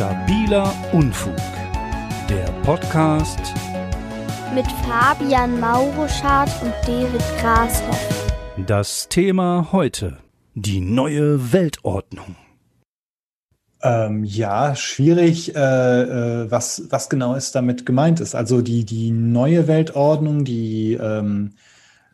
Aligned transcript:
Stabiler 0.00 0.72
Unfug. 0.94 1.36
Der 2.26 2.46
Podcast 2.62 3.38
mit 4.54 4.64
Fabian 4.88 5.60
Mauruschardt 5.60 6.50
und 6.62 6.72
David 6.86 7.20
Grashoff. 7.38 8.32
Das 8.66 9.10
Thema 9.10 9.68
heute: 9.72 10.16
die 10.54 10.80
neue 10.80 11.52
Weltordnung. 11.52 12.36
Ähm, 13.82 14.24
ja, 14.24 14.74
schwierig, 14.74 15.54
äh, 15.54 15.58
äh, 15.58 16.50
was, 16.50 16.84
was 16.88 17.10
genau 17.10 17.34
ist 17.34 17.54
damit 17.54 17.84
gemeint 17.84 18.20
ist. 18.20 18.34
Also 18.34 18.62
die, 18.62 18.86
die 18.86 19.10
neue 19.10 19.68
Weltordnung, 19.68 20.46
die, 20.46 20.94
ähm, 20.94 21.52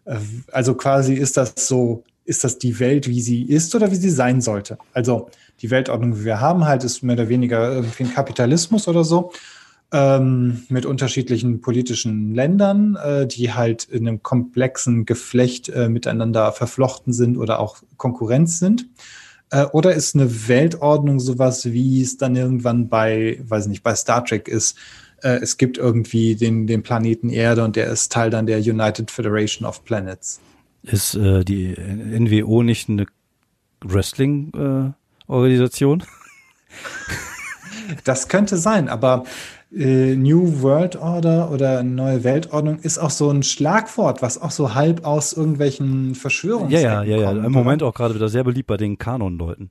äh, 0.06 0.16
also 0.50 0.74
quasi 0.74 1.14
ist 1.14 1.36
das 1.36 1.52
so, 1.54 2.02
ist 2.26 2.44
das 2.44 2.58
die 2.58 2.78
Welt, 2.80 3.08
wie 3.08 3.20
sie 3.20 3.42
ist 3.42 3.74
oder 3.74 3.90
wie 3.90 3.96
sie 3.96 4.10
sein 4.10 4.40
sollte? 4.40 4.78
Also 4.92 5.30
die 5.60 5.70
Weltordnung, 5.70 6.20
wie 6.20 6.24
wir 6.24 6.40
haben, 6.40 6.66
halt 6.66 6.84
ist 6.84 7.02
mehr 7.02 7.14
oder 7.14 7.28
weniger 7.28 7.72
irgendwie 7.72 8.04
ein 8.04 8.14
Kapitalismus 8.14 8.88
oder 8.88 9.04
so. 9.04 9.32
Ähm, 9.92 10.64
mit 10.68 10.84
unterschiedlichen 10.84 11.60
politischen 11.60 12.34
Ländern, 12.34 12.96
äh, 12.96 13.26
die 13.26 13.52
halt 13.52 13.84
in 13.84 14.08
einem 14.08 14.22
komplexen 14.22 15.06
Geflecht 15.06 15.68
äh, 15.68 15.88
miteinander 15.88 16.50
verflochten 16.50 17.12
sind 17.12 17.36
oder 17.36 17.60
auch 17.60 17.76
Konkurrenz 17.96 18.58
sind. 18.58 18.86
Äh, 19.50 19.64
oder 19.66 19.94
ist 19.94 20.16
eine 20.16 20.48
Weltordnung 20.48 21.20
sowas, 21.20 21.66
wie 21.66 22.02
es 22.02 22.16
dann 22.16 22.34
irgendwann 22.34 22.88
bei, 22.88 23.40
weiß 23.44 23.68
nicht, 23.68 23.84
bei 23.84 23.94
Star 23.94 24.24
Trek 24.24 24.48
ist? 24.48 24.76
Äh, 25.22 25.38
es 25.40 25.56
gibt 25.56 25.78
irgendwie 25.78 26.34
den, 26.34 26.66
den 26.66 26.82
Planeten 26.82 27.30
Erde 27.30 27.62
und 27.62 27.76
der 27.76 27.86
ist 27.86 28.10
Teil 28.10 28.30
dann 28.30 28.46
der 28.46 28.58
United 28.58 29.10
Federation 29.10 29.66
of 29.68 29.84
Planets. 29.84 30.40
Ist 30.86 31.14
äh, 31.16 31.44
die 31.44 31.74
NWO 31.76 32.62
nicht 32.62 32.88
eine 32.88 33.06
Wrestling-Organisation? 33.84 36.04
das 38.04 38.28
könnte 38.28 38.56
sein, 38.56 38.88
aber 38.88 39.24
äh, 39.74 40.14
New 40.14 40.62
World 40.62 40.94
Order 40.96 41.50
oder 41.50 41.82
neue 41.82 42.22
Weltordnung 42.22 42.78
ist 42.78 42.98
auch 42.98 43.10
so 43.10 43.30
ein 43.30 43.42
Schlagwort, 43.42 44.22
was 44.22 44.40
auch 44.40 44.52
so 44.52 44.74
halb 44.74 45.04
aus 45.04 45.32
irgendwelchen 45.32 46.14
Verschwörungen 46.14 46.70
Ja, 46.70 46.80
ja, 46.80 47.02
ja, 47.02 47.16
ja. 47.16 47.32
Im 47.32 47.52
Moment 47.52 47.82
auch 47.82 47.92
gerade 47.92 48.14
wieder 48.14 48.28
sehr 48.28 48.44
beliebt 48.44 48.68
bei 48.68 48.76
den 48.76 48.96
Kanon-Leuten. 48.96 49.70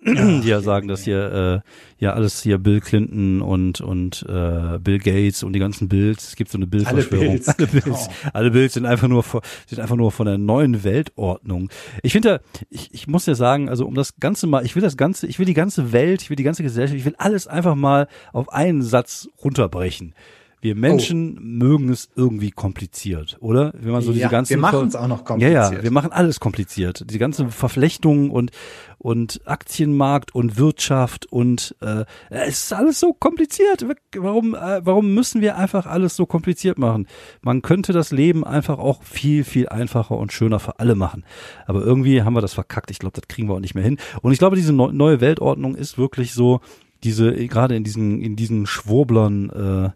die 0.04 0.48
ja 0.48 0.60
sagen, 0.60 0.88
dass 0.88 1.02
hier 1.02 1.62
äh, 1.62 2.04
ja 2.04 2.12
alles 2.12 2.42
hier 2.42 2.58
Bill 2.58 2.80
Clinton 2.80 3.40
und 3.40 3.80
und 3.80 4.24
äh, 4.28 4.78
Bill 4.78 4.98
Gates 4.98 5.42
und 5.42 5.52
die 5.52 5.58
ganzen 5.58 5.88
Bills, 5.88 6.28
es 6.28 6.36
gibt 6.36 6.50
so 6.50 6.58
eine 6.58 6.66
Bildverschwörung. 6.66 7.28
Alle 7.28 7.38
Bills, 7.38 7.48
alle 7.48 7.66
Bills, 7.66 7.84
genau. 7.84 8.30
alle 8.32 8.50
Bills 8.50 8.74
sind 8.74 8.86
einfach 8.86 9.08
nur 9.08 9.24
sind 9.66 9.80
einfach 9.80 9.96
nur 9.96 10.12
von 10.12 10.26
der 10.26 10.38
neuen 10.38 10.84
Weltordnung. 10.84 11.70
Ich 12.02 12.12
finde, 12.12 12.40
ich, 12.70 12.92
ich 12.92 13.06
muss 13.06 13.26
ja 13.26 13.34
sagen, 13.34 13.68
also 13.68 13.86
um 13.86 13.94
das 13.94 14.16
ganze 14.18 14.46
mal, 14.46 14.64
ich 14.64 14.74
will 14.74 14.82
das 14.82 14.96
ganze, 14.96 15.26
ich 15.26 15.38
will 15.38 15.46
die 15.46 15.54
ganze 15.54 15.92
Welt, 15.92 16.22
ich 16.22 16.30
will 16.30 16.36
die 16.36 16.42
ganze 16.42 16.62
Gesellschaft, 16.62 16.98
ich 16.98 17.04
will 17.04 17.16
alles 17.18 17.46
einfach 17.46 17.74
mal 17.74 18.08
auf 18.32 18.52
einen 18.52 18.82
Satz 18.82 19.28
runterbrechen. 19.42 20.14
Wir 20.64 20.74
Menschen 20.74 21.36
oh. 21.36 21.40
mögen 21.42 21.90
es 21.90 22.08
irgendwie 22.16 22.50
kompliziert, 22.50 23.36
oder? 23.40 23.74
Wenn 23.78 23.92
man 23.92 24.00
so 24.00 24.12
ja, 24.12 24.14
diese 24.14 24.28
ganzen 24.30 24.50
wir 24.52 24.56
machen 24.56 24.88
es 24.88 24.96
auch 24.96 25.08
noch 25.08 25.22
kompliziert. 25.22 25.52
Ja, 25.52 25.70
ja, 25.70 25.82
wir 25.82 25.90
machen 25.90 26.10
alles 26.10 26.40
kompliziert. 26.40 27.04
Die 27.10 27.18
ganze 27.18 27.50
Verflechtung 27.50 28.30
und 28.30 28.50
und 28.96 29.42
Aktienmarkt 29.44 30.34
und 30.34 30.56
Wirtschaft 30.56 31.26
und 31.26 31.76
äh, 31.82 32.06
es 32.30 32.64
ist 32.64 32.72
alles 32.72 32.98
so 32.98 33.12
kompliziert. 33.12 33.84
Warum 34.16 34.54
äh, 34.54 34.80
warum 34.82 35.12
müssen 35.12 35.42
wir 35.42 35.58
einfach 35.58 35.84
alles 35.84 36.16
so 36.16 36.24
kompliziert 36.24 36.78
machen? 36.78 37.08
Man 37.42 37.60
könnte 37.60 37.92
das 37.92 38.10
Leben 38.10 38.42
einfach 38.42 38.78
auch 38.78 39.02
viel 39.02 39.44
viel 39.44 39.68
einfacher 39.68 40.16
und 40.16 40.32
schöner 40.32 40.60
für 40.60 40.80
alle 40.80 40.94
machen. 40.94 41.26
Aber 41.66 41.82
irgendwie 41.82 42.22
haben 42.22 42.32
wir 42.32 42.40
das 42.40 42.54
verkackt. 42.54 42.90
Ich 42.90 43.00
glaube, 43.00 43.20
das 43.20 43.28
kriegen 43.28 43.50
wir 43.50 43.54
auch 43.56 43.60
nicht 43.60 43.74
mehr 43.74 43.84
hin. 43.84 43.98
Und 44.22 44.32
ich 44.32 44.38
glaube, 44.38 44.56
diese 44.56 44.72
neue 44.72 45.20
Weltordnung 45.20 45.74
ist 45.74 45.98
wirklich 45.98 46.32
so 46.32 46.62
diese 47.02 47.34
gerade 47.48 47.76
in 47.76 47.84
diesen 47.84 48.22
in 48.22 48.34
diesen 48.34 48.64
Schwurblern 48.64 49.50
äh, 49.50 49.90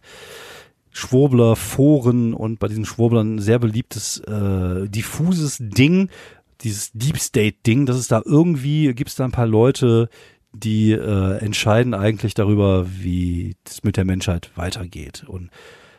Schwurbler-Foren 0.92 2.34
und 2.34 2.58
bei 2.58 2.68
diesen 2.68 2.84
Schwurblern 2.84 3.38
sehr 3.38 3.58
beliebtes, 3.58 4.18
äh, 4.20 4.88
diffuses 4.88 5.58
Ding, 5.60 6.08
dieses 6.62 6.90
Deep 6.92 7.18
State-Ding, 7.18 7.86
dass 7.86 7.96
es 7.96 8.08
da 8.08 8.22
irgendwie, 8.24 8.92
gibt 8.94 9.10
es 9.10 9.16
da 9.16 9.24
ein 9.24 9.32
paar 9.32 9.46
Leute, 9.46 10.08
die 10.52 10.92
äh, 10.92 11.38
entscheiden 11.38 11.94
eigentlich 11.94 12.34
darüber, 12.34 12.86
wie 12.88 13.54
es 13.66 13.84
mit 13.84 13.96
der 13.96 14.04
Menschheit 14.04 14.50
weitergeht. 14.56 15.24
Und 15.26 15.50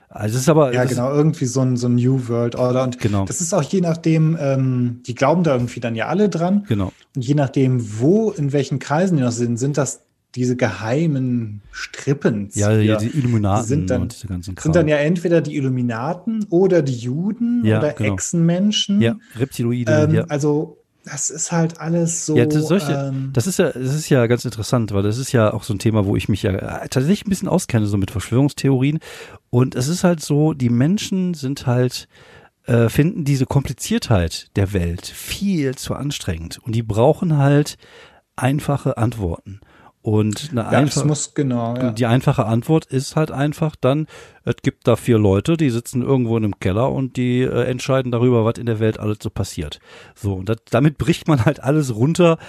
also 0.10 0.36
es 0.36 0.42
ist 0.42 0.50
aber 0.50 0.74
ja 0.74 0.86
genau 0.86 1.14
irgendwie 1.14 1.46
so 1.46 1.62
ein 1.62 1.78
so 1.78 1.88
ein 1.88 1.96
New 1.96 2.28
World 2.28 2.56
Order 2.56 2.84
und 2.84 2.98
genau. 2.98 3.26
das 3.26 3.42
ist 3.42 3.54
auch 3.54 3.62
je 3.62 3.80
nachdem, 3.80 4.36
ähm, 4.40 5.02
die 5.06 5.14
glauben 5.14 5.44
da 5.44 5.54
irgendwie 5.54 5.80
dann 5.80 5.96
ja 5.96 6.08
alle 6.08 6.30
dran. 6.30 6.66
Genau. 6.68 6.92
Und 7.16 7.22
je 7.24 7.36
nachdem, 7.36 8.00
wo 8.00 8.32
in 8.32 8.52
welchen 8.52 8.80
Kreisen 8.80 9.18
die 9.18 9.24
noch 9.24 9.32
sind, 9.32 9.58
sind 9.58 9.78
das 9.78 10.02
diese 10.36 10.56
geheimen 10.56 11.62
Strippens. 11.72 12.56
Ja, 12.56 12.72
ja, 12.72 12.98
die 12.98 13.08
Illuminaten 13.08 13.66
sind 13.66 13.90
dann, 13.90 14.04
und 14.04 14.14
diese 14.14 14.28
ganzen 14.28 14.56
Kram. 14.56 14.64
Sind 14.64 14.76
dann 14.76 14.88
ja 14.88 14.98
entweder 14.98 15.42
die 15.42 15.56
Illuminaten 15.56 16.46
oder 16.50 16.82
die 16.82 16.96
Juden 16.96 17.66
ja, 17.66 17.80
oder 17.80 17.94
genau. 17.94 18.14
Echsenmenschen. 18.14 19.02
Ja, 19.02 19.16
Reptiloide. 19.36 19.92
Ähm, 19.92 20.14
ja. 20.14 20.24
Also 20.26 20.78
das 21.04 21.30
ist 21.32 21.52
halt 21.52 21.80
alles 21.80 22.26
so. 22.26 22.38
Ja, 22.38 22.46
das, 22.46 22.68
solche, 22.68 22.92
ähm, 22.92 23.32
das 23.34 23.48
ist 23.48 23.58
ja, 23.58 23.72
das 23.72 23.96
ist 23.96 24.10
ja 24.10 24.28
ganz 24.28 24.46
interessant, 24.46 24.94
weil 24.94 25.02
das 25.02 25.18
ist 25.18 25.32
ja 25.32 25.52
auch 25.52 25.64
so 25.64 25.74
ein 25.74 25.80
Thema, 25.80 26.06
wo 26.06 26.16
ich 26.16 26.30
mich 26.30 26.44
ja 26.44 26.52
tatsächlich 26.88 27.26
ein 27.26 27.30
bisschen 27.30 27.48
auskenne, 27.48 27.88
so 27.88 27.98
mit 27.98 28.12
Verschwörungstheorien. 28.12 29.00
Und 29.50 29.76
es 29.76 29.88
ist 29.88 30.04
halt 30.04 30.22
so, 30.22 30.54
die 30.54 30.70
Menschen 30.70 31.34
sind 31.34 31.66
halt 31.66 32.08
äh, 32.66 32.90
finden 32.90 33.26
diese 33.26 33.48
Kompliziertheit 33.48 34.56
der 34.56 34.74
Welt 34.74 35.08
viel 35.08 35.76
zu 35.76 35.96
anstrengend 35.96 36.60
und 36.60 36.76
die 36.76 36.84
brauchen 36.84 37.38
halt 37.38 37.78
einfache 38.36 38.98
Antworten. 38.98 39.60
Und 40.10 40.50
eine 40.52 40.62
ja, 40.62 40.70
einfache, 40.70 41.06
muss 41.08 41.36
genau, 41.36 41.76
ja. 41.76 41.92
die 41.92 42.08
einfache 42.08 42.48
Antwort 42.48 42.86
ist 42.86 43.16
halt 43.16 43.30
einfach 43.30 43.76
dann, 43.80 44.08
es 44.44 44.56
gibt 44.64 44.88
da 44.88 44.96
vier 44.96 45.20
Leute, 45.20 45.56
die 45.56 45.70
sitzen 45.70 46.02
irgendwo 46.02 46.36
in 46.36 46.46
einem 46.46 46.60
Keller 46.60 46.92
und 46.92 47.16
die 47.16 47.42
äh, 47.42 47.66
entscheiden 47.66 48.12
darüber, 48.12 48.44
was 48.44 48.58
in 48.58 48.66
der 48.66 48.80
Welt 48.80 49.00
alles 49.00 49.18
so 49.22 49.30
passiert. 49.30 49.80
So, 50.16 50.34
und 50.34 50.50
das, 50.50 50.58
damit 50.72 50.98
bricht 50.98 51.28
man 51.28 51.46
halt 51.46 51.62
alles 51.64 51.94
runter 51.94 52.40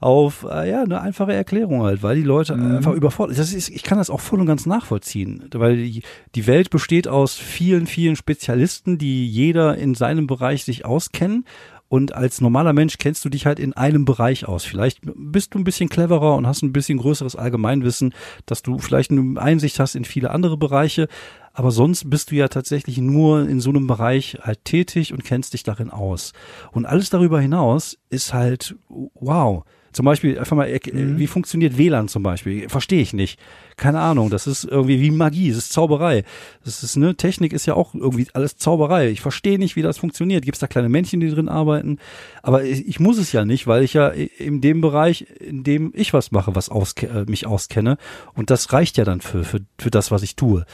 auf 0.00 0.46
äh, 0.50 0.70
ja 0.70 0.82
eine 0.82 1.00
einfache 1.00 1.32
Erklärung 1.32 1.82
halt, 1.82 2.02
weil 2.02 2.16
die 2.16 2.22
Leute 2.22 2.56
Mhm. 2.56 2.76
einfach 2.76 2.92
überfordert. 2.92 3.38
Das 3.38 3.54
ist, 3.54 3.70
ich 3.70 3.82
kann 3.82 3.96
das 3.96 4.10
auch 4.10 4.20
voll 4.20 4.40
und 4.40 4.46
ganz 4.46 4.66
nachvollziehen, 4.66 5.48
weil 5.54 5.76
die, 5.76 6.02
die 6.34 6.46
Welt 6.46 6.68
besteht 6.68 7.08
aus 7.08 7.36
vielen, 7.36 7.86
vielen 7.86 8.16
Spezialisten, 8.16 8.98
die 8.98 9.26
jeder 9.26 9.78
in 9.78 9.94
seinem 9.94 10.26
Bereich 10.26 10.64
sich 10.64 10.84
auskennen 10.84 11.46
und 11.92 12.14
als 12.14 12.40
normaler 12.40 12.72
Mensch 12.72 12.96
kennst 12.96 13.22
du 13.22 13.28
dich 13.28 13.44
halt 13.44 13.58
in 13.60 13.74
einem 13.74 14.06
Bereich 14.06 14.48
aus. 14.48 14.64
Vielleicht 14.64 15.00
bist 15.02 15.52
du 15.52 15.58
ein 15.58 15.64
bisschen 15.64 15.90
cleverer 15.90 16.36
und 16.36 16.46
hast 16.46 16.62
ein 16.62 16.72
bisschen 16.72 16.96
größeres 16.96 17.36
Allgemeinwissen, 17.36 18.14
dass 18.46 18.62
du 18.62 18.78
vielleicht 18.78 19.10
eine 19.10 19.38
Einsicht 19.38 19.78
hast 19.78 19.94
in 19.94 20.06
viele 20.06 20.30
andere 20.30 20.56
Bereiche. 20.56 21.06
Aber 21.52 21.70
sonst 21.70 22.08
bist 22.08 22.30
du 22.30 22.34
ja 22.36 22.48
tatsächlich 22.48 22.98
nur 22.98 23.48
in 23.48 23.60
so 23.60 23.70
einem 23.70 23.86
Bereich 23.86 24.38
halt 24.42 24.64
tätig 24.64 25.12
und 25.12 25.24
kennst 25.24 25.52
dich 25.52 25.62
darin 25.62 25.90
aus. 25.90 26.32
Und 26.72 26.86
alles 26.86 27.10
darüber 27.10 27.40
hinaus 27.40 27.98
ist 28.10 28.32
halt, 28.32 28.74
wow. 28.88 29.64
Zum 29.92 30.06
Beispiel, 30.06 30.38
einfach 30.38 30.56
mal, 30.56 30.70
Mhm. 30.70 31.18
wie 31.18 31.26
funktioniert 31.26 31.76
WLAN 31.76 32.08
zum 32.08 32.22
Beispiel? 32.22 32.66
Verstehe 32.70 33.02
ich 33.02 33.12
nicht. 33.12 33.38
Keine 33.76 34.00
Ahnung. 34.00 34.30
Das 34.30 34.46
ist 34.46 34.64
irgendwie 34.64 35.02
wie 35.02 35.10
Magie. 35.10 35.50
Das 35.50 35.58
ist 35.58 35.72
Zauberei. 35.74 36.24
Das 36.64 36.82
ist, 36.82 36.96
ne, 36.96 37.14
Technik 37.14 37.52
ist 37.52 37.66
ja 37.66 37.74
auch 37.74 37.94
irgendwie 37.94 38.26
alles 38.32 38.56
Zauberei. 38.56 39.10
Ich 39.10 39.20
verstehe 39.20 39.58
nicht, 39.58 39.76
wie 39.76 39.82
das 39.82 39.98
funktioniert. 39.98 40.46
Gibt 40.46 40.56
es 40.56 40.60
da 40.60 40.66
kleine 40.66 40.88
Männchen, 40.88 41.20
die 41.20 41.28
drin 41.28 41.50
arbeiten? 41.50 41.98
Aber 42.42 42.64
ich, 42.64 42.88
ich 42.88 43.00
muss 43.00 43.18
es 43.18 43.32
ja 43.32 43.44
nicht, 43.44 43.66
weil 43.66 43.82
ich 43.82 43.92
ja 43.92 44.08
in 44.08 44.62
dem 44.62 44.80
Bereich, 44.80 45.26
in 45.40 45.62
dem 45.62 45.92
ich 45.94 46.14
was 46.14 46.32
mache, 46.32 46.54
was 46.54 46.70
auske 46.70 47.08
äh, 47.08 47.30
mich 47.30 47.46
auskenne. 47.46 47.98
Und 48.32 48.48
das 48.48 48.72
reicht 48.72 48.96
ja 48.96 49.04
dann 49.04 49.20
für, 49.20 49.44
für, 49.44 49.60
für 49.78 49.90
das, 49.90 50.10
was 50.10 50.22
ich 50.22 50.36
tue. 50.36 50.64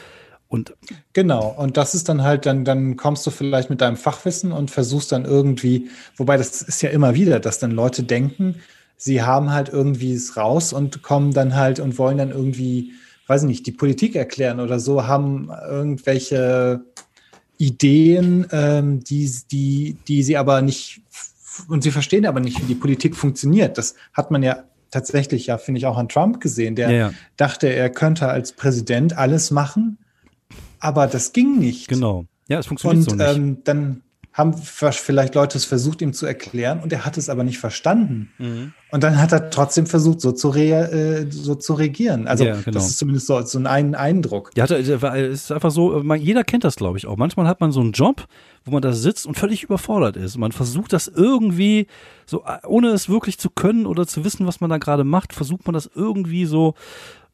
Und 0.49 0.75
Genau, 1.13 1.55
und 1.59 1.77
das 1.77 1.95
ist 1.95 2.09
dann 2.09 2.23
halt, 2.23 2.47
dann, 2.47 2.65
dann 2.65 2.97
kommst 2.97 3.27
du 3.27 3.31
vielleicht 3.31 3.69
mit 3.69 3.81
deinem 3.81 3.97
Fachwissen 3.97 4.51
und 4.51 4.71
versuchst 4.71 5.13
dann 5.13 5.25
irgendwie, 5.25 5.91
wobei 6.17 6.37
das 6.37 6.63
ist 6.63 6.81
ja 6.83 6.89
immer 6.91 7.15
wieder, 7.15 7.39
dass 7.39 7.59
dann 7.59 7.71
Leute 7.71 8.03
denken, 8.03 8.57
sie 8.97 9.23
haben 9.23 9.53
halt 9.53 9.69
irgendwie 9.69 10.15
es 10.15 10.37
raus 10.37 10.73
und 10.73 11.03
kommen 11.03 11.33
dann 11.33 11.55
halt 11.55 11.81
und 11.81 11.99
wollen 11.99 12.19
dann 12.19 12.31
irgendwie, 12.31 12.93
weiß 13.27 13.43
ich 13.43 13.49
nicht, 13.49 13.67
die 13.67 13.73
Politik 13.73 14.17
erklären 14.17 14.61
oder 14.61 14.81
so, 14.81 15.07
haben 15.07 15.51
irgendwelche 15.69 16.81
Ideen, 17.59 18.47
ähm, 18.51 19.05
die, 19.05 19.31
die, 19.51 19.97
die 20.07 20.23
sie 20.23 20.37
aber 20.37 20.63
nicht, 20.63 21.03
und 21.69 21.83
sie 21.83 21.91
verstehen 21.91 22.25
aber 22.25 22.41
nicht, 22.41 22.61
wie 22.63 22.67
die 22.67 22.75
Politik 22.75 23.17
funktioniert. 23.17 23.77
Das 23.77 23.97
hat 24.15 24.31
man 24.31 24.43
ja 24.43 24.65
tatsächlich 24.91 25.47
ja, 25.49 25.59
finde 25.59 25.79
ich, 25.79 25.87
auch 25.87 25.99
an 25.99 26.09
Trump 26.09 26.41
gesehen, 26.41 26.75
der 26.75 26.91
ja, 26.91 26.97
ja. 26.97 27.13
dachte, 27.37 27.69
er 27.69 27.91
könnte 27.91 28.29
als 28.29 28.53
Präsident 28.53 29.17
alles 29.17 29.51
machen, 29.51 29.99
aber 30.81 31.07
das 31.07 31.33
ging 31.33 31.59
nicht. 31.59 31.89
genau. 31.89 32.27
Ja, 32.49 32.59
es 32.59 32.67
funktioniert 32.67 33.11
Und 33.13 33.19
so 33.19 33.25
nicht. 33.25 33.37
ähm, 33.37 33.59
dann 33.65 34.03
haben 34.33 34.55
vielleicht 34.55 35.35
Leute 35.35 35.59
es 35.59 35.65
versucht, 35.65 36.01
ihm 36.01 36.13
zu 36.13 36.25
erklären 36.25 36.79
und 36.81 36.93
er 36.93 37.05
hat 37.05 37.19
es 37.19 37.29
aber 37.29 37.43
nicht 37.43 37.59
verstanden. 37.59 38.31
Mhm. 38.39 38.73
Und 38.93 39.03
dann 39.03 39.21
hat 39.21 39.33
er 39.33 39.51
trotzdem 39.51 39.85
versucht, 39.87 40.21
so 40.21 40.31
zu, 40.31 40.49
rea 40.51 40.85
äh, 40.85 41.27
so 41.29 41.57
zu 41.57 41.75
regieren. 41.75 42.29
Also 42.29 42.45
Ja, 42.45 42.55
genau. 42.55 42.71
das 42.71 42.89
ist 42.89 42.99
zumindest 42.99 43.27
so, 43.27 43.43
so 43.43 43.59
ein 43.59 43.95
Eindruck. 43.97 44.53
Ja, 44.57 44.65
es 44.67 44.89
ist 44.89 45.51
einfach 45.53 45.73
so, 45.73 46.03
man, 46.05 46.21
jeder 46.21 46.45
kennt 46.45 46.63
das, 46.63 46.77
glaube 46.77 46.99
ich, 46.99 47.07
auch. 47.07 47.17
Manchmal 47.17 47.49
hat 47.49 47.61
man 47.61 47.73
so 47.73 47.81
einen 47.81 47.91
Job, 47.93 48.27
wo 48.69 48.73
man 48.73 48.83
da 48.83 48.93
sitzt 48.93 49.27
und 49.27 49.37
völlig 49.37 49.65
überfordert 49.65 50.17
ist. 50.17 50.39
Man 50.39 50.53
versucht 50.53 50.93
das 50.93 51.09
irgendwie 51.09 51.87
so, 52.27 52.45
ohne 52.67 52.89
es 52.89 53.09
wirklich 53.09 53.39
zu 53.39 53.51
können 53.51 53.87
oder 53.87 54.07
zu 54.07 54.25
wissen, 54.25 54.47
was 54.47 54.61
man 54.61 54.71
da 54.71 54.79
gerade 54.79 55.05
macht, 55.05 55.33
versucht 55.33 55.67
man 55.67 55.75
das 55.75 55.91
irgendwie 55.95 56.45
so 56.45 56.75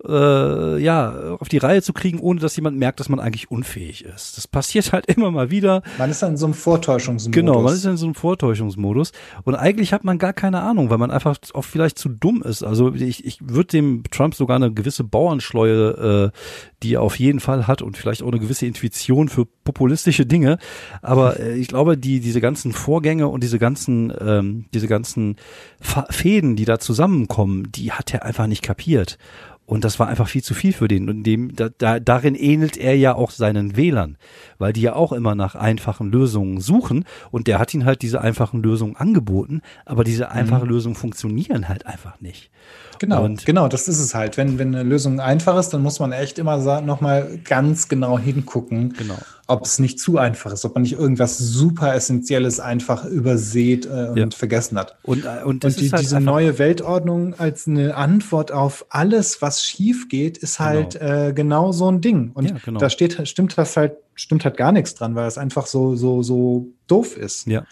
äh, 0.06 0.78
ja, 0.78 1.36
auf 1.38 1.48
die 1.48 1.58
Reihe 1.58 1.82
zu 1.82 1.92
kriegen, 1.92 2.19
ohne 2.19 2.40
dass 2.40 2.56
jemand 2.56 2.76
merkt, 2.76 3.00
dass 3.00 3.08
man 3.08 3.20
eigentlich 3.20 3.50
unfähig 3.50 4.04
ist. 4.04 4.36
Das 4.36 4.46
passiert 4.46 4.92
halt 4.92 5.06
immer 5.14 5.31
mal 5.31 5.50
wieder. 5.50 5.82
Man 5.98 6.10
ist 6.10 6.22
dann 6.22 6.32
in 6.32 6.36
so 6.36 6.46
einem 6.46 6.54
Vortäuschungsmodus. 6.54 7.34
Genau, 7.34 7.62
man 7.62 7.72
ist 7.72 7.84
in 7.84 7.96
so 7.96 8.06
einem 8.06 8.14
Vortäuschungsmodus. 8.14 9.12
Und 9.44 9.54
eigentlich 9.54 9.92
hat 9.92 10.04
man 10.04 10.19
gar 10.19 10.32
keine 10.32 10.60
Ahnung, 10.60 10.90
weil 10.90 10.98
man 10.98 11.10
einfach 11.10 11.36
auch 11.54 11.64
vielleicht 11.64 11.98
zu 11.98 12.08
dumm 12.08 12.42
ist. 12.42 12.62
Also 12.62 12.94
ich, 12.94 13.25
ich 13.25 13.38
würde 13.40 13.69
dem 13.69 14.02
Trump 14.10 14.34
sogar 14.34 14.56
eine 14.56 14.72
gewisse 14.72 15.04
Bauernschleue, 15.04 16.32
äh, 16.32 16.38
die 16.84 16.94
er 16.94 17.02
auf 17.02 17.19
jeden 17.19 17.40
Fall 17.40 17.66
hat 17.66 17.82
und 17.82 17.96
vielleicht 17.96 18.22
auch 18.22 18.28
eine 18.28 18.38
gewisse 18.38 18.66
Intuition 18.66 19.28
für 19.28 19.46
populistische 19.46 20.26
Dinge. 20.26 20.58
Aber 21.02 21.40
äh, 21.40 21.56
ich 21.56 21.69
glaube, 21.69 21.96
die, 21.96 22.20
diese 22.20 22.40
ganzen 22.40 22.72
Vorgänge 22.72 23.28
und 23.28 23.42
diese 23.42 23.58
ganzen, 23.58 24.12
ähm, 24.20 24.66
diese 24.75 24.86
ganzen 24.86 25.36
Fäden, 25.81 26.56
die 26.56 26.66
da 26.66 26.78
zusammenkommen, 26.78 27.72
die 27.72 27.92
hat 27.92 28.12
er 28.12 28.25
einfach 28.25 28.46
nicht 28.46 28.62
kapiert. 28.62 29.19
Und 29.66 29.82
das 29.82 29.98
war 29.98 30.08
einfach 30.08 30.28
viel 30.28 30.42
zu 30.42 30.52
viel 30.52 30.75
für 30.75 30.88
den. 30.88 31.08
Und 31.08 31.22
dem, 31.22 31.56
da, 31.56 31.70
da, 31.70 31.98
darin 31.98 32.34
ähnelt 32.34 32.76
er 32.76 32.94
ja 32.96 33.14
auch 33.14 33.31
seinen 33.31 33.76
Wählern, 33.76 34.19
weil 34.58 34.75
die 34.75 34.82
ja 34.82 34.94
auch 34.94 35.12
immer 35.12 35.34
nach 35.34 35.54
einfachen 35.54 36.12
Lösungen 36.12 36.60
suchen. 36.60 37.06
Und 37.31 37.46
der 37.46 37.58
hat 37.58 37.72
ihnen 37.72 37.86
halt 37.86 38.02
diese 38.02 38.20
einfachen 38.20 38.62
Lösungen 38.62 38.96
angeboten, 38.96 39.62
aber 39.86 40.04
diese 40.04 40.31
einfachen 40.31 40.64
mhm. 40.64 40.75
Lösungen 40.75 40.96
funktionieren 40.96 41.66
halt 41.66 41.86
einfach 41.86 42.20
nicht. 42.20 42.50
Genau, 42.99 43.25
und 43.25 43.44
genau, 43.44 43.69
das 43.69 43.88
ist 43.88 43.99
es 43.99 44.14
halt. 44.14 44.37
Wenn, 44.37 44.58
wenn 44.58 44.75
eine 44.75 44.82
Lösung 44.82 45.20
einfach 45.20 45.58
ist, 45.58 45.70
dann 45.70 45.82
muss 45.82 45.99
man 45.99 46.12
echt 46.12 46.38
immer 46.38 46.81
nochmal 46.81 47.38
ganz 47.44 47.88
genau 47.88 48.19
hingucken, 48.19 48.94
genau. 48.94 49.19
ob 49.46 49.64
es 49.64 49.79
nicht 49.79 49.99
zu 49.99 50.19
einfach 50.19 50.52
ist, 50.52 50.64
ob 50.64 50.75
man 50.75 50.82
nicht 50.82 50.99
irgendwas 50.99 51.38
super 51.38 51.94
Essentielles 51.94 52.61
einfach 52.61 53.05
übersät 53.05 53.87
äh, 53.87 54.08
und 54.11 54.17
ja. 54.17 54.26
vergessen 54.31 54.79
hat. 54.79 54.96
Und, 55.02 55.25
äh, 55.25 55.44
und, 55.44 55.64
und 55.64 55.81
die, 55.81 55.91
halt 55.91 56.02
diese 56.02 56.20
neue 56.20 56.58
Weltordnung 56.58 57.35
als 57.35 57.67
eine 57.67 57.94
Antwort 57.96 58.52
auf 58.52 58.87
alles, 58.91 59.43
was 59.43 59.64
schief 59.64 60.08
geht, 60.08 60.38
ist 60.38 60.58
genau. 60.58 60.69
halt 60.69 60.99
genau, 60.99 61.29
äh, 61.29 61.32
genau 61.32 61.73
so 61.73 61.91
ein 61.91 62.00
Ding. 62.00 62.31
Und 62.35 62.50
ja, 62.50 62.56
genau. 62.64 62.81
da 62.81 62.91
steht, 62.91 63.26
stimmt 63.29 63.56
das 63.58 63.76
halt, 63.76 63.96
stimmt 64.14 64.44
halt 64.44 64.56
gar 64.56 64.73
nichts 64.73 64.94
dran, 64.94 65.14
weil 65.14 65.26
es 65.26 65.38
einfach 65.38 65.67
so, 65.67 65.96
so, 65.96 66.23
so 66.23 66.69
doof 66.87 67.17
ist. 67.17 67.46
Ja. 67.46 67.64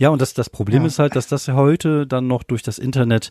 Ja, 0.00 0.08
und 0.08 0.22
das, 0.22 0.32
das 0.32 0.48
Problem 0.48 0.80
ja. 0.80 0.86
ist 0.86 0.98
halt, 0.98 1.14
dass 1.14 1.28
das 1.28 1.46
heute 1.48 2.06
dann 2.06 2.26
noch 2.26 2.42
durch 2.42 2.62
das 2.62 2.78
Internet, 2.78 3.30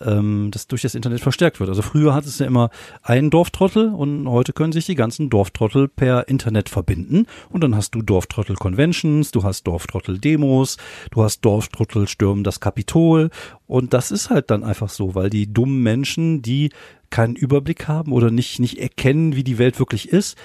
ähm, 0.00 0.50
das 0.50 0.66
durch 0.66 0.82
das 0.82 0.96
Internet 0.96 1.20
verstärkt 1.20 1.60
wird. 1.60 1.70
Also 1.70 1.80
früher 1.80 2.12
hat 2.12 2.26
es 2.26 2.40
ja 2.40 2.46
immer 2.46 2.70
einen 3.04 3.30
Dorftrottel 3.30 3.90
und 3.94 4.28
heute 4.28 4.52
können 4.52 4.72
sich 4.72 4.84
die 4.84 4.96
ganzen 4.96 5.30
Dorftrottel 5.30 5.86
per 5.86 6.26
Internet 6.26 6.70
verbinden 6.70 7.26
und 7.50 7.62
dann 7.62 7.76
hast 7.76 7.94
du 7.94 8.02
Dorftrottel-Conventions, 8.02 9.30
du 9.30 9.44
hast 9.44 9.62
Dorftrottel-Demos, 9.68 10.78
du 11.12 11.22
hast 11.22 11.42
Dorftrottel 11.42 12.08
stürmen 12.08 12.42
das 12.42 12.58
Kapitol 12.58 13.30
und 13.68 13.94
das 13.94 14.10
ist 14.10 14.28
halt 14.28 14.50
dann 14.50 14.64
einfach 14.64 14.88
so, 14.88 15.14
weil 15.14 15.30
die 15.30 15.52
dummen 15.52 15.84
Menschen, 15.84 16.42
die 16.42 16.70
keinen 17.10 17.36
Überblick 17.36 17.86
haben 17.86 18.10
oder 18.10 18.32
nicht, 18.32 18.58
nicht 18.58 18.80
erkennen, 18.80 19.36
wie 19.36 19.44
die 19.44 19.58
Welt 19.58 19.78
wirklich 19.78 20.08
ist, 20.08 20.36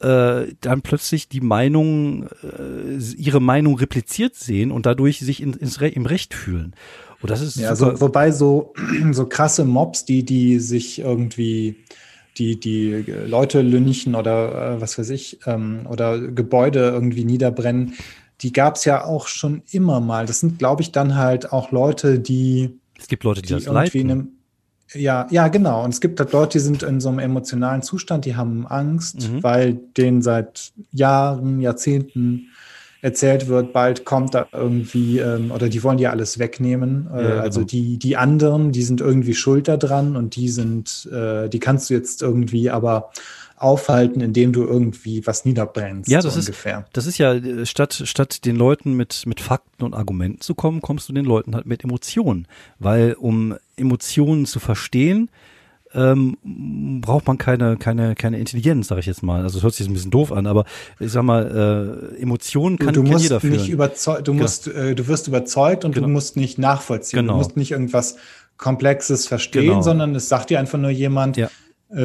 äh, 0.00 0.54
dann 0.60 0.82
plötzlich 0.82 1.28
die 1.28 1.40
Meinung, 1.40 2.26
äh, 2.42 2.96
ihre 3.16 3.40
Meinung 3.40 3.76
repliziert 3.76 4.34
sehen 4.34 4.70
und 4.70 4.86
dadurch 4.86 5.20
sich 5.20 5.42
in, 5.42 5.52
ins 5.54 5.80
Re 5.80 5.88
im 5.88 6.06
Recht 6.06 6.34
fühlen. 6.34 6.74
Und 7.20 7.30
das 7.30 7.42
ist 7.42 7.56
ja, 7.56 7.76
so, 7.76 8.00
wobei 8.00 8.30
so, 8.30 8.72
so 9.12 9.26
krasse 9.26 9.64
Mobs, 9.64 10.04
die, 10.04 10.24
die 10.24 10.58
sich 10.58 11.00
irgendwie 11.00 11.76
die, 12.38 12.58
die 12.58 13.04
Leute 13.26 13.60
lynchen 13.60 14.14
oder 14.14 14.76
äh, 14.76 14.80
was 14.80 14.98
weiß 14.98 15.10
ich, 15.10 15.40
ähm, 15.46 15.86
oder 15.88 16.18
Gebäude 16.18 16.80
irgendwie 16.80 17.24
niederbrennen, 17.24 17.94
die 18.40 18.52
gab 18.52 18.76
es 18.76 18.86
ja 18.86 19.04
auch 19.04 19.26
schon 19.26 19.62
immer 19.70 20.00
mal. 20.00 20.24
Das 20.24 20.40
sind, 20.40 20.58
glaube 20.58 20.80
ich, 20.82 20.92
dann 20.92 21.16
halt 21.16 21.52
auch 21.52 21.72
Leute, 21.72 22.18
die. 22.18 22.80
Es 22.98 23.08
gibt 23.08 23.24
Leute, 23.24 23.42
die, 23.42 23.48
die 23.48 23.54
das 23.54 23.66
leiten. 23.66 24.39
Ja, 24.94 25.26
ja, 25.30 25.48
genau. 25.48 25.84
Und 25.84 25.94
es 25.94 26.00
gibt 26.00 26.18
halt 26.18 26.32
Leute, 26.32 26.58
die 26.58 26.64
sind 26.64 26.82
in 26.82 27.00
so 27.00 27.08
einem 27.08 27.20
emotionalen 27.20 27.82
Zustand, 27.82 28.24
die 28.24 28.36
haben 28.36 28.66
Angst, 28.66 29.30
mhm. 29.30 29.42
weil 29.42 29.74
denen 29.74 30.22
seit 30.22 30.72
Jahren, 30.92 31.60
Jahrzehnten 31.60 32.48
erzählt 33.02 33.48
wird, 33.48 33.72
bald 33.72 34.04
kommt 34.04 34.34
da 34.34 34.46
irgendwie, 34.52 35.18
ähm, 35.18 35.50
oder 35.50 35.68
die 35.68 35.82
wollen 35.82 35.98
ja 35.98 36.10
alles 36.10 36.38
wegnehmen. 36.38 37.08
Äh, 37.14 37.22
ja, 37.22 37.40
also 37.40 37.60
genau. 37.60 37.68
die, 37.68 37.98
die 37.98 38.16
anderen, 38.16 38.72
die 38.72 38.82
sind 38.82 39.00
irgendwie 39.00 39.34
schuld 39.34 39.68
daran 39.68 40.16
und 40.16 40.36
die 40.36 40.48
sind, 40.48 41.08
äh, 41.12 41.48
die 41.48 41.60
kannst 41.60 41.90
du 41.90 41.94
jetzt 41.94 42.22
irgendwie 42.22 42.70
aber 42.70 43.10
aufhalten, 43.56 44.22
indem 44.22 44.52
du 44.52 44.64
irgendwie 44.64 45.26
was 45.26 45.44
niederbrennst. 45.44 46.10
Ja, 46.10 46.20
das 46.20 46.34
so 46.34 46.40
ist 46.40 46.48
ungefähr. 46.48 46.86
Das 46.92 47.06
ist 47.06 47.18
ja 47.18 47.34
äh, 47.34 47.66
statt 47.66 48.02
statt 48.04 48.44
den 48.46 48.56
Leuten 48.56 48.94
mit 48.94 49.24
mit 49.26 49.40
Fakten 49.40 49.84
und 49.84 49.94
Argumenten 49.94 50.40
zu 50.40 50.54
kommen, 50.54 50.80
kommst 50.80 51.08
du 51.08 51.12
den 51.12 51.26
Leuten 51.26 51.54
halt 51.54 51.66
mit 51.66 51.84
Emotionen, 51.84 52.48
weil 52.78 53.12
um 53.12 53.56
Emotionen 53.76 54.46
zu 54.46 54.60
verstehen, 54.60 55.28
ähm, 55.94 56.36
braucht 57.00 57.26
man 57.26 57.38
keine 57.38 57.76
keine 57.76 58.14
keine 58.14 58.38
Intelligenz, 58.38 58.88
sage 58.88 59.00
ich 59.00 59.06
jetzt 59.06 59.22
mal. 59.22 59.42
Also 59.42 59.58
es 59.58 59.64
hört 59.64 59.74
sich 59.74 59.88
ein 59.88 59.92
bisschen 59.92 60.10
doof 60.10 60.32
an, 60.32 60.46
aber 60.46 60.64
ich 60.98 61.10
sag 61.10 61.22
mal, 61.22 62.12
äh, 62.16 62.20
Emotionen 62.22 62.78
kann, 62.78 62.94
du, 62.94 63.02
du 63.02 63.10
musst 63.10 63.24
jeder 63.24 63.40
fühlen. 63.40 63.54
Nicht 63.54 63.70
überzeug, 63.70 64.24
du 64.24 64.32
genau. 64.32 64.42
musst, 64.42 64.68
äh, 64.68 64.94
du 64.94 65.08
wirst 65.08 65.28
überzeugt 65.28 65.84
und 65.84 65.94
genau. 65.94 66.06
du 66.06 66.12
musst 66.12 66.36
nicht 66.36 66.58
nachvollziehen. 66.58 67.20
Genau. 67.20 67.32
Du 67.32 67.38
musst 67.38 67.56
nicht 67.56 67.72
irgendwas 67.72 68.16
Komplexes 68.56 69.26
verstehen, 69.26 69.66
genau. 69.66 69.82
sondern 69.82 70.14
es 70.14 70.28
sagt 70.28 70.50
dir 70.50 70.60
einfach 70.60 70.78
nur 70.78 70.90
jemand, 70.90 71.36
ja 71.36 71.48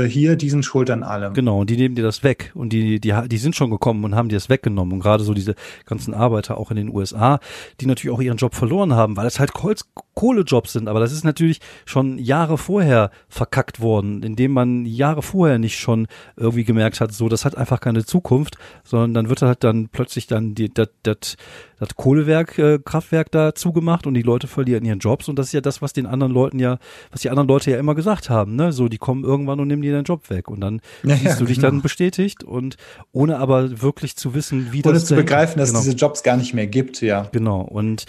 hier, 0.08 0.36
diesen 0.36 0.64
Schultern 0.64 1.04
alle. 1.04 1.32
Genau, 1.34 1.62
und 1.62 1.70
die 1.70 1.78
nehmen 1.78 1.96
dir 1.96 2.04
das 2.04 2.24
weg. 2.24 2.52
Und 2.56 2.74
die, 2.74 3.00
die, 3.00 3.14
die 3.28 3.38
sind 3.38 3.56
schon 3.56 3.70
gekommen 3.70 4.04
und 4.04 4.16
haben 4.16 4.30
dir 4.30 4.36
das 4.36 4.50
weggenommen. 4.50 4.94
Und 4.94 5.00
gerade 5.00 5.24
so 5.24 5.34
diese 5.34 5.56
ganzen 5.86 6.14
Arbeiter 6.14 6.58
auch 6.58 6.72
in 6.72 6.78
den 6.78 6.90
USA, 6.90 7.40
die 7.80 7.86
natürlich 7.86 8.16
auch 8.16 8.22
ihren 8.22 8.38
Job 8.38 8.56
verloren 8.56 8.94
haben, 8.94 9.16
weil 9.16 9.28
es 9.28 9.40
halt 9.40 9.54
Holz 9.56 9.86
Kohlejobs 10.16 10.74
sind. 10.74 10.88
Aber 10.88 11.00
das 11.00 11.12
ist 11.12 11.24
natürlich 11.24 11.60
schon 11.86 12.18
Jahre 12.18 12.58
vorher 12.58 13.12
verkackt 13.30 13.80
worden, 13.80 14.24
indem 14.24 14.54
man 14.54 14.86
Jahre 14.86 15.22
vorher 15.22 15.60
nicht 15.60 15.78
schon 15.78 16.08
irgendwie 16.36 16.64
gemerkt 16.64 17.00
hat, 17.00 17.12
so, 17.12 17.30
das 17.30 17.46
hat 17.46 17.56
einfach 17.56 17.80
keine 17.80 18.06
Zukunft, 18.06 18.58
sondern 18.84 19.14
dann 19.14 19.30
wird 19.30 19.44
halt 19.44 19.64
dann 19.64 19.90
plötzlich 19.90 20.26
dann 20.26 20.56
die, 20.56 20.74
das, 20.74 20.90
das, 21.04 21.36
das 21.80 21.95
Kohlewerk, 21.95 22.57
äh, 22.57 22.80
Kraftwerk 22.83 23.31
da 23.31 23.54
zugemacht 23.54 24.07
und 24.07 24.13
die 24.13 24.22
Leute 24.22 24.48
verlieren 24.48 24.86
ihren 24.86 25.00
Jobs. 25.00 25.27
Und 25.27 25.38
das 25.38 25.48
ist 25.48 25.54
ja 25.54 25.62
das, 25.62 25.81
was 25.81 25.94
den 25.94 26.06
anderen 26.06 26.33
Leuten 26.33 26.60
ja, 26.60 26.77
was 27.12 27.22
die 27.22 27.30
anderen 27.30 27.48
Leute 27.48 27.72
ja 27.72 27.80
immer 27.80 27.95
gesagt 27.95 28.30
haben, 28.30 28.56
ne? 28.56 28.72
So, 28.72 28.88
die 28.88 28.98
kommen 28.98 29.24
irgendwann 29.24 29.60
und 29.60 29.68
nehmen 29.68 29.81
dir 29.81 29.94
deinen 29.94 30.06
Job 30.06 30.30
weg. 30.30 30.50
Und 30.50 30.62
dann 30.62 30.81
ja, 31.04 31.16
siehst 31.16 31.25
ja, 31.25 31.36
du 31.36 31.45
dich 31.45 31.57
genau. 31.57 31.69
dann 31.69 31.81
bestätigt 31.81 32.44
und 32.44 32.77
ohne 33.12 33.39
aber 33.39 33.81
wirklich 33.81 34.16
zu 34.16 34.33
wissen, 34.33 34.72
wie 34.72 34.83
ohne 34.83 34.94
das. 34.94 35.04
Ohne 35.04 35.07
zu 35.07 35.16
begreifen, 35.16 35.60
dass 35.60 35.69
genau. 35.69 35.80
es 35.80 35.86
diese 35.86 35.98
Jobs 35.98 36.24
gar 36.24 36.38
nicht 36.38 36.54
mehr 36.54 36.68
gibt, 36.68 37.01
ja. 37.01 37.27
Genau. 37.31 37.62
Und 37.62 38.06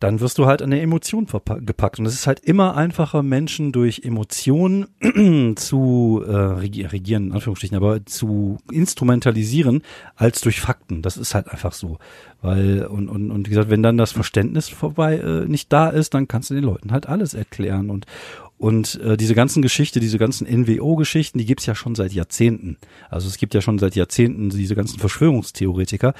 dann 0.00 0.20
wirst 0.20 0.38
du 0.38 0.46
halt 0.46 0.62
an 0.62 0.72
eine 0.72 0.80
Emotion 0.80 1.26
gepackt. 1.60 1.98
Und 1.98 2.06
es 2.06 2.14
ist 2.14 2.26
halt 2.26 2.40
immer 2.40 2.76
einfacher, 2.76 3.22
Menschen 3.22 3.72
durch 3.72 4.02
Emotionen 4.04 4.86
zu 5.56 6.22
äh, 6.26 6.32
regieren, 6.32 7.28
in 7.28 7.32
Anführungsstrichen, 7.32 7.76
aber 7.76 8.06
zu 8.06 8.58
instrumentalisieren, 8.70 9.82
als 10.14 10.40
durch 10.40 10.60
Fakten. 10.60 11.02
Das 11.02 11.16
ist 11.16 11.34
halt 11.34 11.48
einfach 11.48 11.72
so. 11.72 11.98
Weil, 12.40 12.86
und, 12.86 13.08
und, 13.08 13.30
und 13.32 13.46
wie 13.46 13.50
gesagt, 13.50 13.70
wenn 13.70 13.82
dann 13.82 13.96
das 13.96 14.12
Verständnis 14.12 14.68
vorbei 14.68 15.18
äh, 15.18 15.46
nicht 15.46 15.72
da 15.72 15.88
ist, 15.88 16.14
dann 16.14 16.28
kannst 16.28 16.50
du 16.50 16.54
den 16.54 16.64
Leuten 16.64 16.92
halt 16.92 17.08
alles 17.08 17.34
erklären. 17.34 17.90
Und, 17.90 18.06
und 18.56 19.00
äh, 19.00 19.16
diese 19.16 19.34
ganzen 19.34 19.62
Geschichte, 19.62 19.98
diese 19.98 20.18
ganzen 20.18 20.46
NWO-Geschichten, 20.46 21.38
die 21.38 21.46
gibt's 21.46 21.66
ja 21.66 21.74
schon 21.74 21.96
seit 21.96 22.12
Jahrzehnten. 22.12 22.76
Also 23.10 23.26
es 23.26 23.38
gibt 23.38 23.54
ja 23.54 23.60
schon 23.60 23.80
seit 23.80 23.96
Jahrzehnten 23.96 24.50
diese 24.50 24.76
ganzen 24.76 25.00
Verschwörungstheoretiker, 25.00 26.14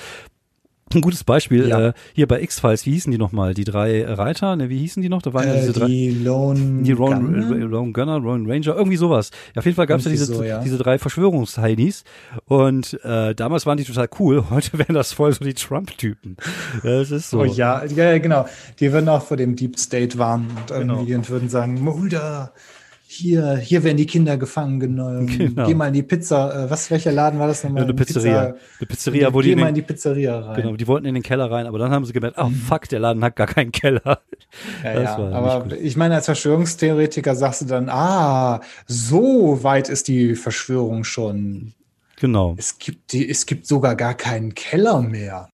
ein 0.94 1.00
gutes 1.00 1.24
Beispiel, 1.24 1.68
ja. 1.68 1.88
äh, 1.88 1.92
hier 2.14 2.26
bei 2.26 2.40
X-Files, 2.42 2.86
wie 2.86 2.92
hießen 2.92 3.10
die 3.10 3.18
nochmal? 3.18 3.54
Die 3.54 3.64
drei 3.64 4.04
Reiter, 4.06 4.56
ne, 4.56 4.68
wie 4.68 4.78
hießen 4.78 5.02
die 5.02 5.08
noch? 5.08 5.22
Da 5.22 5.32
waren 5.34 5.48
äh, 5.48 5.54
ja 5.54 5.60
diese 5.60 5.72
drei. 5.72 5.86
Die 5.86 6.10
Lone 6.10 6.82
die 6.82 6.92
Ron, 6.92 7.32
Gunner? 7.32 7.66
Lone 7.66 7.92
Gunner, 7.92 8.20
Lone 8.20 8.48
Ranger, 8.48 8.76
irgendwie 8.76 8.96
sowas. 8.96 9.30
Ja, 9.54 9.60
auf 9.60 9.64
jeden 9.64 9.76
Fall 9.76 9.86
gab 9.86 9.98
es 9.98 10.04
ja 10.04 10.10
diese, 10.10 10.26
so, 10.26 10.42
ja. 10.42 10.60
diese 10.60 10.78
drei 10.78 10.98
Verschwörungsheinis 10.98 12.04
und 12.46 12.98
äh, 13.04 13.34
damals 13.34 13.66
waren 13.66 13.76
die 13.76 13.84
total 13.84 14.08
cool, 14.18 14.44
heute 14.50 14.78
wären 14.78 14.94
das 14.94 15.12
voll 15.12 15.32
so 15.32 15.44
die 15.44 15.54
Trump-Typen. 15.54 16.36
Das 16.82 17.10
ist 17.10 17.30
so. 17.30 17.40
Oh 17.40 17.44
ja, 17.44 17.84
ja, 17.84 18.18
genau. 18.18 18.46
Die 18.80 18.92
würden 18.92 19.08
auch 19.08 19.22
vor 19.22 19.36
dem 19.36 19.56
Deep 19.56 19.78
State 19.78 20.18
warnen 20.18 20.50
und 20.50 20.70
irgendwie 20.70 21.06
genau. 21.06 21.18
und 21.18 21.30
würden 21.30 21.48
sagen, 21.48 21.82
Mulder, 21.82 22.52
hier, 23.10 23.56
hier 23.56 23.84
werden 23.84 23.96
die 23.96 24.04
Kinder 24.04 24.36
gefangen 24.36 24.80
genommen. 24.80 25.26
Genau. 25.38 25.66
Geh 25.66 25.74
mal 25.74 25.88
in 25.88 25.94
die 25.94 26.02
Pizza. 26.02 26.66
Äh, 26.66 26.70
was, 26.70 26.90
welcher 26.90 27.10
Laden 27.10 27.40
war 27.40 27.46
das 27.46 27.64
nochmal? 27.64 27.80
Ja, 27.80 27.84
eine 27.84 27.94
Pizzeria. 27.94 28.42
Pizza, 28.42 28.58
eine 28.80 28.86
Pizzeria, 28.86 29.32
wo 29.32 29.38
geh 29.38 29.44
die. 29.44 29.54
Geh 29.54 29.60
mal 29.62 29.68
in 29.68 29.74
die 29.74 29.82
Pizzeria 29.82 30.38
rein. 30.38 30.56
Genau, 30.60 30.76
die 30.76 30.86
wollten 30.86 31.06
in 31.06 31.14
den 31.14 31.22
Keller 31.22 31.50
rein, 31.50 31.66
aber 31.66 31.78
dann 31.78 31.90
haben 31.90 32.04
sie 32.04 32.12
gemerkt, 32.12 32.36
oh 32.38 32.50
fuck, 32.68 32.86
der 32.90 33.00
Laden 33.00 33.24
hat 33.24 33.34
gar 33.34 33.46
keinen 33.46 33.72
Keller. 33.72 34.20
Ja, 34.84 35.00
ja 35.00 35.16
aber 35.16 35.72
ich 35.80 35.96
meine, 35.96 36.16
als 36.16 36.26
Verschwörungstheoretiker 36.26 37.34
sagst 37.34 37.62
du 37.62 37.64
dann, 37.64 37.88
ah, 37.88 38.60
so 38.86 39.62
weit 39.62 39.88
ist 39.88 40.08
die 40.08 40.34
Verschwörung 40.34 41.04
schon. 41.04 41.72
Genau. 42.20 42.56
Es 42.58 42.78
gibt, 42.78 43.14
die, 43.14 43.26
es 43.28 43.46
gibt 43.46 43.66
sogar 43.66 43.96
gar 43.96 44.14
keinen 44.14 44.54
Keller 44.54 45.00
mehr. 45.00 45.48